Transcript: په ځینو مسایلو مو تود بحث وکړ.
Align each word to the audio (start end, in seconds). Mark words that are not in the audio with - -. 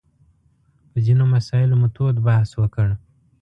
په 0.91 0.97
ځینو 1.05 1.23
مسایلو 1.35 1.75
مو 1.81 1.87
تود 1.95 2.15
بحث 2.27 2.49
وکړ. 2.61 2.87